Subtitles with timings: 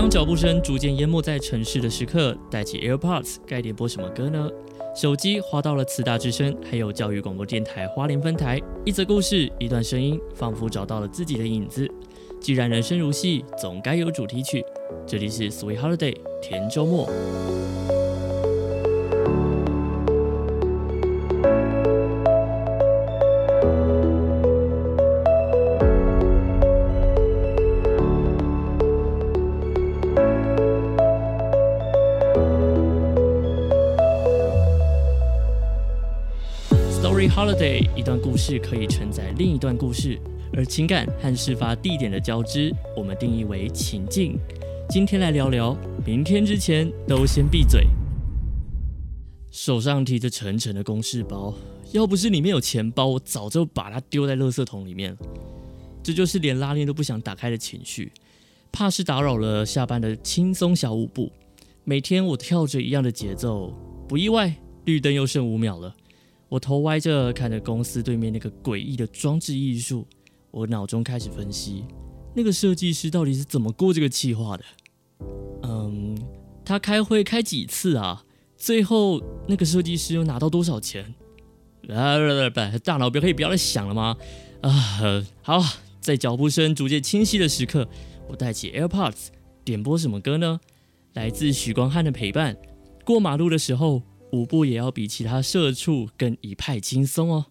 [0.00, 4.48] 当脚步声逐渐淹没在城市的时刻，戴起 AirPods，该点播什么歌呢？
[4.96, 11.86] 手机滑到了慈大之声，还有教育广播电台花莲分台，一则故事，一段声音，仿佛找到了自己的影子。
[12.40, 14.64] 既然人生如戏，总该有主题曲。
[15.06, 17.06] 这里是 Sweet Holiday 甜周末。
[37.00, 40.20] Story Holiday，一段故事可以承载另一段故事，
[40.52, 44.38] 而情感和事发地点的交织，我们定义为情境。
[44.86, 45.74] 今天来聊聊，
[46.04, 47.86] 明天之前都先闭嘴。
[49.50, 51.54] 手上提着沉沉的公事包，
[51.92, 55.18] 要不是里面有钱包，我早就把它丢在垃圾桶里面了。
[56.02, 58.12] 这就是连拉链都不想打开的情绪，
[58.70, 61.32] 怕是打扰了下班的轻松小舞步。
[61.82, 63.72] 每天我跳着一样的节奏，
[64.06, 65.96] 不意外，绿灯又剩五秒了。
[66.50, 70.04] 我头歪着看着公司对面那个诡异的装置艺术，
[70.50, 71.84] 我脑中开始分析，
[72.34, 74.64] 那个设计师到底是怎么过这个计划的？
[75.62, 76.18] 嗯，
[76.64, 78.24] 他开会开几次啊？
[78.56, 81.14] 最后那个设计师又拿到多少钱？
[81.88, 84.16] 啊不不，大脑不要可以不要再想了吗？
[84.62, 85.62] 啊，好，
[86.00, 87.88] 在脚步声逐渐清晰的时刻，
[88.28, 89.28] 我戴起 AirPods，
[89.64, 90.58] 点播什么歌呢？
[91.14, 92.56] 来自许光汉的陪伴。
[93.04, 94.02] 过马路的时候。
[94.32, 97.46] 舞步也要比其他社畜更一派轻松哦。